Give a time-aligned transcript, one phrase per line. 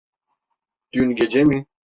[0.93, 1.65] Dün gece mi?